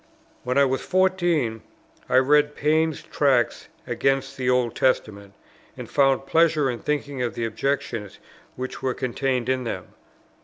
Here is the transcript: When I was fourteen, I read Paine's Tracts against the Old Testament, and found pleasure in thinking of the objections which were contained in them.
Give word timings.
When 0.43 0.57
I 0.57 0.65
was 0.65 0.81
fourteen, 0.81 1.61
I 2.09 2.17
read 2.17 2.55
Paine's 2.55 3.03
Tracts 3.03 3.67
against 3.85 4.35
the 4.35 4.49
Old 4.49 4.75
Testament, 4.75 5.35
and 5.77 5.87
found 5.87 6.25
pleasure 6.25 6.71
in 6.71 6.79
thinking 6.79 7.21
of 7.21 7.35
the 7.35 7.45
objections 7.45 8.17
which 8.55 8.81
were 8.81 8.95
contained 8.95 9.47
in 9.47 9.63
them. 9.63 9.89